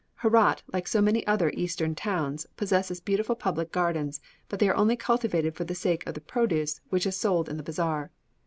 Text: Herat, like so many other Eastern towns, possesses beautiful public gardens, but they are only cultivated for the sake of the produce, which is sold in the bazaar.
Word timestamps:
Herat, 0.23 0.63
like 0.73 0.87
so 0.87 0.99
many 0.99 1.27
other 1.27 1.51
Eastern 1.53 1.93
towns, 1.93 2.47
possesses 2.57 2.99
beautiful 2.99 3.35
public 3.35 3.71
gardens, 3.71 4.19
but 4.49 4.57
they 4.57 4.67
are 4.67 4.75
only 4.75 4.95
cultivated 4.95 5.53
for 5.53 5.63
the 5.63 5.75
sake 5.75 6.07
of 6.07 6.15
the 6.15 6.21
produce, 6.21 6.81
which 6.89 7.05
is 7.05 7.15
sold 7.15 7.47
in 7.47 7.57
the 7.57 7.61
bazaar. 7.61 8.09